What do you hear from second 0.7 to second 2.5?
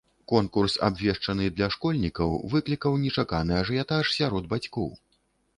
абвешчаны для школьнікаў,